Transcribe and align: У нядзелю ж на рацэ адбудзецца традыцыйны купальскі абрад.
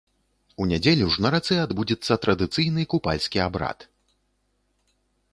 У 0.63 0.65
нядзелю 0.69 1.09
ж 1.15 1.25
на 1.25 1.29
рацэ 1.35 1.57
адбудзецца 1.65 2.13
традыцыйны 2.23 2.85
купальскі 2.93 3.43
абрад. 3.43 3.85